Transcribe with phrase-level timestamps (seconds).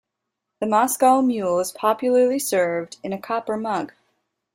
[0.61, 3.93] The Moscow mule is popularly served in a copper mug.